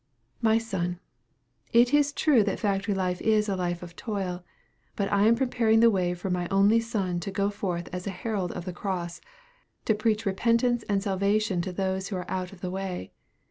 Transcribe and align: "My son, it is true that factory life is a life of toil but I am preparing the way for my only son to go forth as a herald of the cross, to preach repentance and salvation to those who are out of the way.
"My 0.41 0.57
son, 0.57 0.99
it 1.73 1.93
is 1.93 2.11
true 2.11 2.43
that 2.45 2.59
factory 2.59 2.95
life 2.95 3.21
is 3.21 3.47
a 3.47 3.55
life 3.55 3.83
of 3.83 3.95
toil 3.95 4.43
but 4.95 5.13
I 5.13 5.27
am 5.27 5.35
preparing 5.35 5.79
the 5.79 5.91
way 5.91 6.15
for 6.15 6.31
my 6.31 6.47
only 6.47 6.79
son 6.79 7.19
to 7.19 7.29
go 7.29 7.51
forth 7.51 7.87
as 7.93 8.07
a 8.07 8.09
herald 8.09 8.51
of 8.51 8.65
the 8.65 8.73
cross, 8.73 9.21
to 9.85 9.93
preach 9.93 10.25
repentance 10.25 10.81
and 10.89 11.03
salvation 11.03 11.61
to 11.61 11.71
those 11.71 12.07
who 12.07 12.15
are 12.15 12.25
out 12.31 12.51
of 12.51 12.61
the 12.61 12.71
way. 12.71 13.11